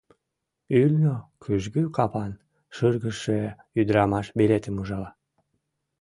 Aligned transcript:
Ӱлнӧ 0.81 1.15
кӱжгӱ 1.43 1.83
капан, 1.95 2.31
шыргыжше 2.75 3.39
ӱдырамаш 3.79 4.27
билетым 4.37 4.75
ужала. 4.81 5.09